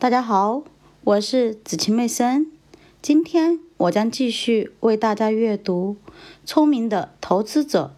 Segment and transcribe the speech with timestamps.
[0.00, 0.62] 大家好，
[1.02, 2.52] 我是子晴妹森。
[3.02, 5.96] 今天我将继续为大家阅读
[6.46, 7.96] 《聪明的投资者》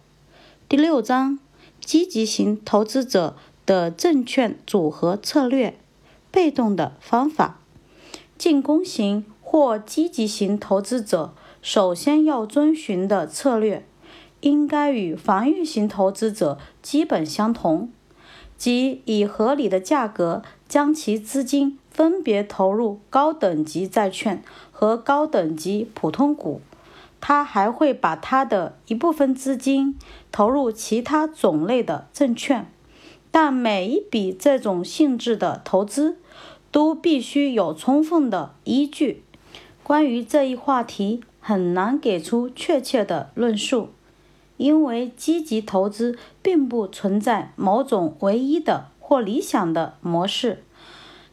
[0.67, 1.37] 第六章：
[1.79, 3.35] 积极型投资者
[3.67, 5.77] 的证券组合策略。
[6.31, 7.59] 被动的方法，
[8.35, 13.85] 进攻型或积极型投资者首先要遵循的策略，
[14.39, 17.91] 应该与防御型投资者基本相同。
[18.57, 24.41] 即以合理的价格将其资金分别投入高等级债券
[24.71, 26.61] 和高等级普通股，
[27.19, 29.99] 他还会把他的一部分资金
[30.31, 32.71] 投入其他种类的证券，
[33.29, 36.17] 但每一笔这种性质的投资
[36.71, 39.23] 都必须有充分的依据。
[39.83, 43.89] 关于这一话题，很难给出确切的论述。
[44.57, 50.63] 因为积极投资并不存在某种唯一的或理想的模式，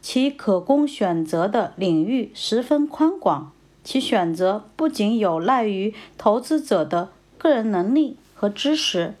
[0.01, 3.51] 其可供选择的领域十分宽广。
[3.83, 9.15] 其选择不仅有赖于投资者的个人能力和知识，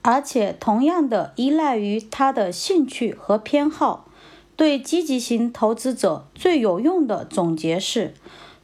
[0.00, 4.08] 而且同样的依赖于他的兴趣和偏好。
[4.54, 8.14] 对积极型投资者最有用的总结是：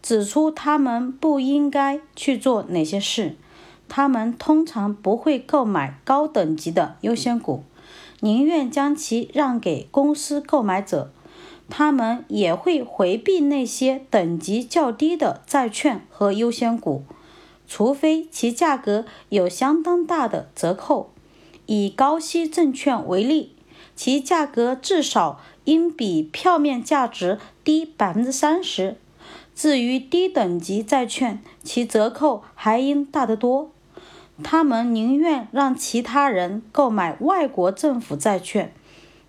[0.01, 3.37] 指出他们不应该去做哪些事。
[3.89, 7.63] 他们通常不会购买高等级的优先股，
[8.21, 11.11] 宁愿将其让给公司购买者。
[11.75, 17.03] 他们也会回避那些等级较低的债券和优先股，
[17.67, 21.09] 除非其价格有相当大的折扣。
[21.65, 23.55] 以高息证券为例，
[23.97, 28.99] 其价格至少应比票面价值低百分之三十。
[29.55, 33.71] 至于低等级债券，其折扣还应大得多。
[34.45, 38.75] 他们宁愿让其他人购买外国政府债券，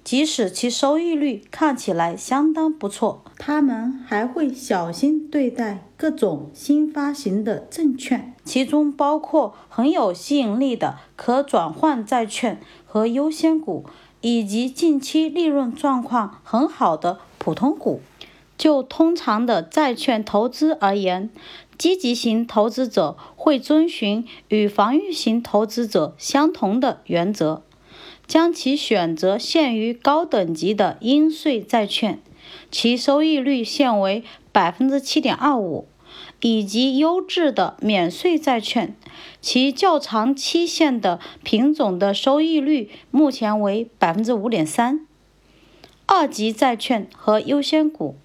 [0.04, 3.24] 即使其收益率看起来相当不错。
[3.38, 13.86] 他们还会小心对待各种新发行的证券，其中包括很有吸引力的可转换债券和优先股，
[14.22, 18.02] 以及近期利润状况很好的普通股。
[18.56, 21.30] 就通常的债券投资而言，
[21.78, 27.64] 积极型投资者会遵循与防御型投资者相同的原则，
[28.26, 32.20] 将其选择限于高等级的应税债券，
[32.72, 35.88] 其收益率限为百分之七点二五，
[36.42, 38.96] 以及优质的免税债券，
[39.42, 45.06] 其较长期限的品种的收益率目前为百分之五点三。
[46.06, 48.16] 二级债券和优先股，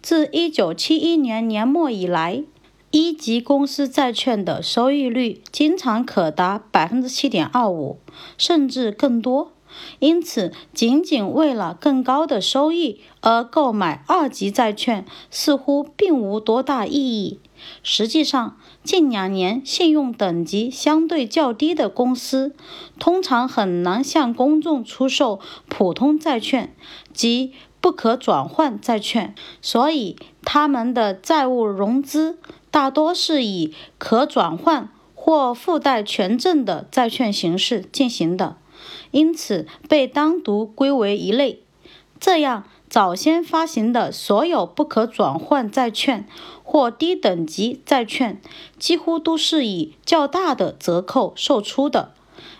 [0.00, 2.44] 自一九七一年年末以来。
[2.90, 8.00] 一级公司债券的收益率经常可达百分之七点二五，
[8.36, 9.52] 甚至更多。
[10.00, 17.38] 因此，仅仅为了更高的收益而购买二级债券似乎并无多大意义。
[17.84, 22.56] 实际上，近两年信用等级相对较低的公司
[22.98, 26.74] 通常很难向公众出售普通债券
[27.12, 32.38] 即不可转换债券，所以他们的债务融资。
[32.70, 38.56] 大多是以可转换或附带权证的债券形式进行的，
[39.10, 41.64] 因此被单独归为一类。
[42.20, 46.28] 这样，早先发行的所有不可转换债券
[46.62, 48.40] 或低等级债券
[48.78, 52.12] 几乎都是以较大的折扣售出的。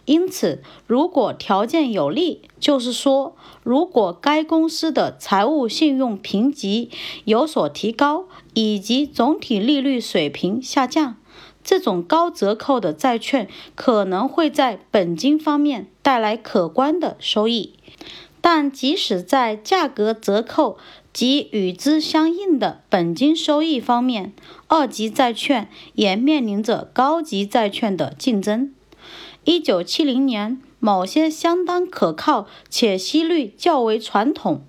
[0.05, 6.91] 因此，如果条件有利，就是说，如果该公司的财务信用评级
[7.25, 11.17] 有所提高，以及总体利率水平下降，
[11.63, 17.75] 这种高折扣的债券可能会在本金方面带来可观的收益。
[18.41, 20.79] 但即使在价格折扣
[21.13, 24.33] 及与之相应的本金收益方面，
[24.67, 28.73] 二级债券也面临着高级债券的竞争。
[29.51, 34.63] 一九七零年，某些相当可靠且息率较为传统，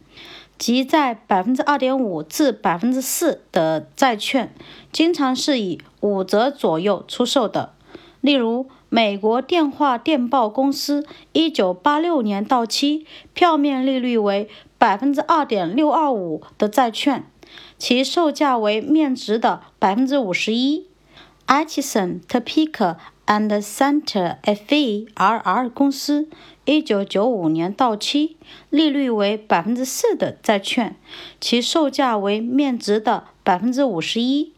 [0.58, 4.52] 即在百分之二点五至百分之四的债券，
[4.92, 7.74] 经常是以五折左右出售的。
[8.22, 13.06] 例如，美国电话电报公司一九八六年到期、
[13.36, 17.24] 票面利率为百分之二点六二五的债券，
[17.78, 20.88] 其售价为面值的百分之五十一。
[21.46, 22.96] Atchison Topeka
[23.32, 26.28] and Center FERR 公司
[26.66, 28.36] 一九九五年到期、
[28.70, 30.98] 利率为百分之四的债券，
[31.40, 34.52] 其售价为面值的百分之五十一。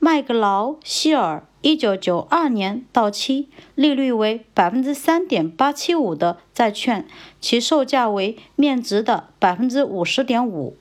[0.00, 7.06] 麦格劳希尔一九九二年到期、利率为百分之三点八七五的债券，
[7.40, 10.76] 其售价为面值的百分之五十点五。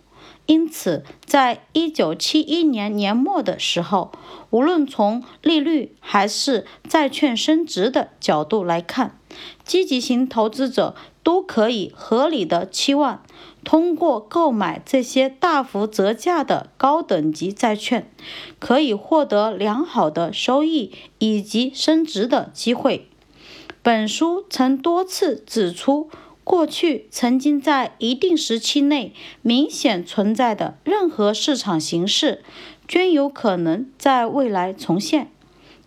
[0.47, 4.13] 因此，在一九七一年年末的时候，
[4.49, 9.19] 无论从利率还是债券升值的角度来看，
[9.65, 13.23] 积极型投资者都可以合理的期望，
[13.65, 18.09] 通过购买这些大幅折价的高等级债券，
[18.57, 23.09] 可以获得良好的收益以及升值的机会。
[23.83, 26.09] 本书曾多次指出。
[26.47, 29.11] 过去曾经在一定时期内
[29.41, 32.41] 明显存在的任何市场形式，
[32.87, 35.29] 均有可能在未来重现。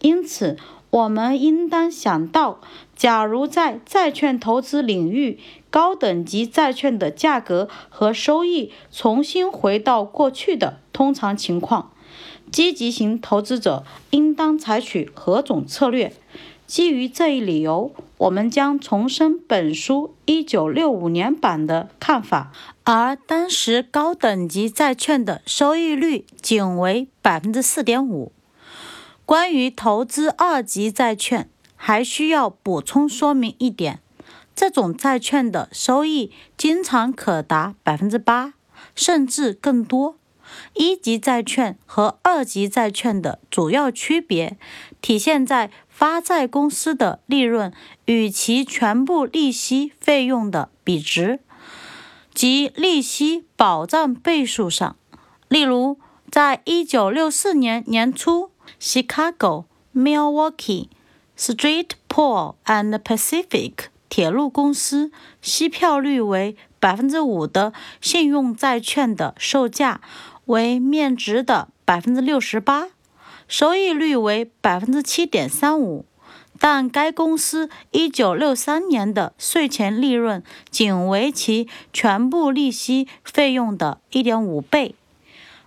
[0.03, 0.59] 因此，
[0.91, 2.61] 我们应当想到，
[2.95, 5.39] 假如在债券投资领域，
[5.71, 11.91] 高等级债券的价格和收益重新回到过去的通常情况，
[12.53, 16.13] 积极型投资者应当采取何种策略？
[16.67, 22.53] 基于这一理由，我们将重申本书1965年版的看法，
[22.85, 28.31] 而当时高等级债券的收益率仅为4.5%。
[29.25, 34.01] 关于投资二级债券，还需要补充说明一点：
[34.55, 38.53] 这种债券的收益经常可达8%，
[38.95, 40.17] 甚至更多。
[40.75, 44.59] 一级债券和二级债券的主要区别
[45.01, 45.71] 体现在。
[46.01, 47.75] 发债公司的利润
[48.07, 51.41] 与其全部利息费用的比值
[52.33, 54.97] 及利息保障倍数上。
[55.49, 55.99] 例如，
[56.31, 58.51] 在一九六四年年初
[58.81, 60.89] ，Chicago、Milwaukee、
[61.37, 63.75] Streetport and Pacific
[64.09, 65.13] 铁路公司
[65.43, 70.01] 息票率为百分之五的信用债券的售价
[70.47, 72.87] 为面值的百分之六十八。
[73.51, 76.05] 收益率为百分之七点三五，
[76.61, 84.95] 但该公司一九六三年的税前利润仅为其全部利息费用的一点五倍。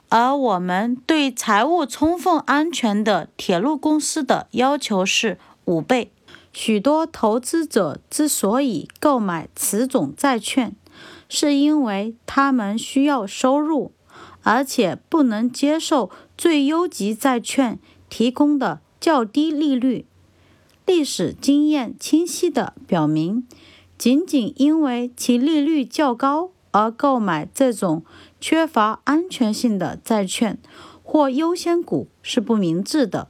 [0.07, 6.09] 而我们对财务充分安全的铁路公司的要求是五倍。
[6.53, 10.73] 许多投资者之所以购买此种债券，
[11.27, 13.91] 是因为他们需要收入。
[14.45, 20.05] 而且不能接受最优级债券提供的较低利率。
[20.85, 23.47] 历史经验清晰地表明，
[23.97, 28.03] 仅仅因为其利率较高而购买这种
[28.41, 30.59] 缺乏安全性的债券
[31.01, 33.29] 或优先股是不明智的。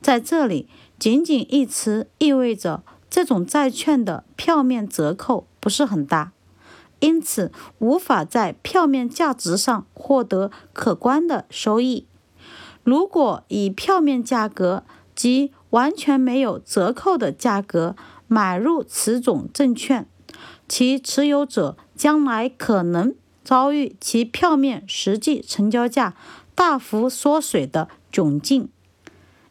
[0.00, 0.66] 在这里
[0.98, 6.32] ，“仅仅”一词意味着这种债券的票面折扣不是很大。
[7.00, 12.06] 因此，无法在票面价值上获得可观的收益。
[12.84, 14.84] 如果以票面价格
[15.14, 17.94] 及完全没有折扣的价格
[18.26, 20.06] 买入此种证券，
[20.68, 23.14] 其持有者将来可能
[23.44, 26.14] 遭遇其票面实际成交价
[26.54, 28.68] 大幅缩水的窘境。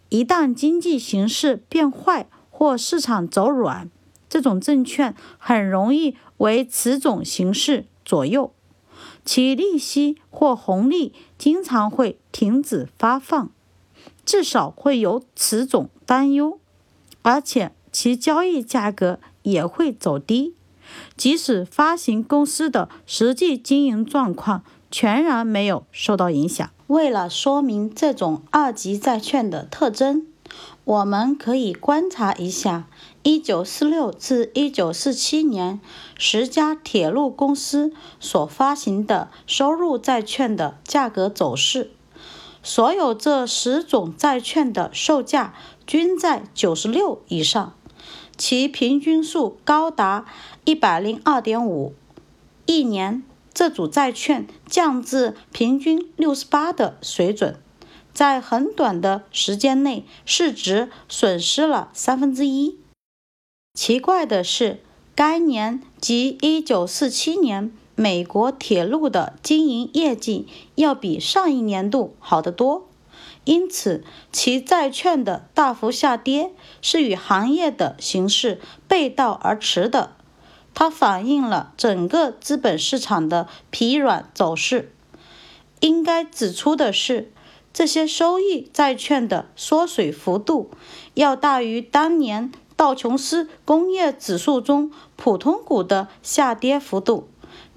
[0.10, 3.90] 一旦经济形势变坏或市场走软，
[4.28, 8.52] 这种证券很容易为此种形式左右，
[9.24, 13.50] 其利息或红利经常会停止发放，
[14.26, 16.60] 至少会有此种担忧，
[17.22, 20.56] 而且其交易价格也会走低，
[21.16, 26.70] 即使发行公司的实际经营状况全然没有受到影响。
[26.88, 30.28] 为了说明这种二级债券的特征，
[30.84, 32.88] 我们可以观察一下。
[33.24, 35.80] 一九四六至一九四七年，
[36.18, 41.92] 十家铁路公司所发行的收入债券的价格走势。
[42.64, 45.54] 所有这十种债券的售价
[45.86, 47.76] 均在九十六以上，
[48.38, 50.26] 其平均数高达
[50.66, 51.94] 一百零二点五。
[52.66, 53.22] 一年，
[53.54, 57.56] 这组债券降至平均六十八的水准，
[58.12, 62.81] 在很短的时间内，市值损失了三分之一。
[63.84, 64.80] 奇怪的是，
[65.16, 70.46] 该年即1947年，美国铁路的经营业绩
[70.76, 72.88] 要比上一年度好得多，
[73.44, 76.52] 因此其债券的大幅下跌
[76.84, 80.12] 是与行业的形势背道而驰的。
[80.76, 84.94] 它反映了整个资本市场的疲软走势。
[85.80, 87.32] 应该指出的是，
[87.74, 90.70] 这些收益债券的缩水幅度
[91.16, 92.52] 要大于当年。
[92.82, 97.30] 道琼斯工业指数中普通股的下跌幅度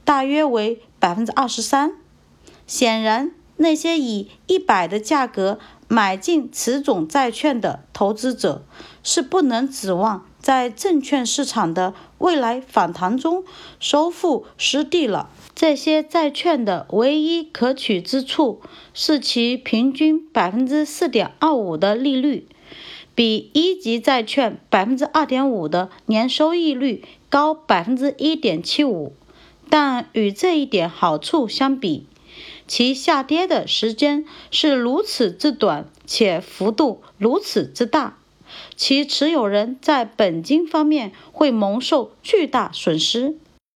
[0.02, 1.92] 大约为百分之二十三。
[2.66, 5.58] 显然，那些以一百的价格
[5.88, 8.64] 买进此种债券的投资者
[9.02, 13.44] 是不能指望在证券市场的未来反弹中
[13.78, 15.28] 收复失地了。
[15.54, 18.62] 这些债券的唯一可取之处
[18.94, 22.48] 是其平均百分之四点二五的利率，
[23.14, 29.14] 比一级债券百分之二点五的年收益率高百分之一点七五。
[29.70, 32.06] 但与这一点好处相比，
[32.66, 38.18] 其下跌的时间是如此之短，且幅度如此之大，
[38.76, 43.36] 其持有人在本金方面会蒙受巨大损失。